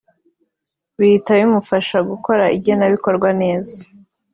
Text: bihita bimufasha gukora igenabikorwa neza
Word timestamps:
bihita 0.97 1.31
bimufasha 1.39 1.97
gukora 2.09 2.43
igenabikorwa 2.57 3.29
neza 3.41 3.77